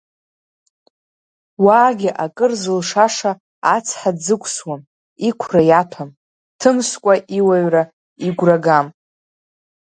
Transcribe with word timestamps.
Уаагьы 1.65 2.09
акыр 2.25 2.51
зылшаша 2.61 3.31
ацҳа 3.75 4.11
дзықәсуам, 4.15 4.81
иқәра 5.29 5.61
иаҭәам, 5.69 6.09
дҭымскәа 6.53 7.13
иуаҩра, 7.37 7.83
игәра 8.25 8.57
гам. 8.63 8.87